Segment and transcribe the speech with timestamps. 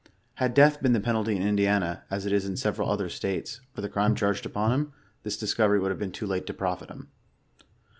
[0.37, 3.07] Had death been the penalty in Indiana, as it is in several other.
[3.07, 6.55] states, for the crime charged upon him, this discovery would have been too late to
[6.55, 7.09] profit him.